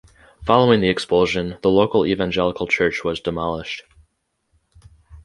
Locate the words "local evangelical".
1.69-2.65